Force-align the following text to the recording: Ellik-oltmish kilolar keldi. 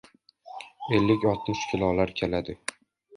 Ellik-oltmish 0.95 1.65
kilolar 1.73 2.13
keldi. 2.21 2.57